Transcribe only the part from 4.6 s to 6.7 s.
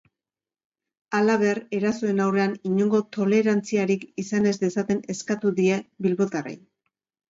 dezaten eskatu die bilbotarrei.